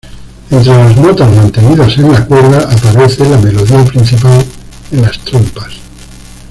[0.49, 4.43] Entre las notas mantenidas en la cuerda, aparece la melodía principal
[4.91, 5.75] en las trompas.